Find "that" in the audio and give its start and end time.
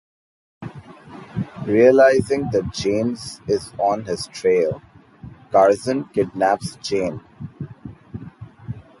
2.53-2.71